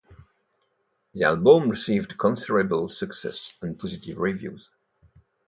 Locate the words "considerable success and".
2.17-3.77